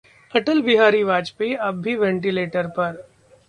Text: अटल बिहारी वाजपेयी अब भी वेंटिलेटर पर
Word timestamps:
अटल 0.33 0.61
बिहारी 0.61 1.03
वाजपेयी 1.03 1.53
अब 1.61 1.81
भी 1.81 1.95
वेंटिलेटर 1.95 2.67
पर 2.79 3.01